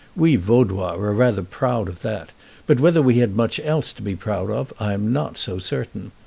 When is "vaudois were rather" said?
0.35-1.43